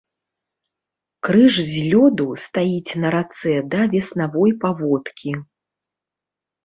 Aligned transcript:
Крыж 1.27 1.55
з 1.73 1.83
лёду 1.91 2.27
стаіць 2.45 2.97
на 3.03 3.09
рацэ 3.17 3.53
да 3.75 3.81
веснавой 3.95 4.51
паводкі. 4.65 5.31